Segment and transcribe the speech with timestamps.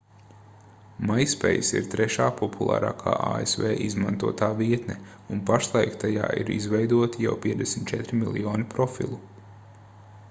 [1.09, 4.97] myspace ir trešā populārākā asv izmantotā vietne
[5.35, 9.23] un pašlaik tajā ir izveidoti jau 54 miljoni profilu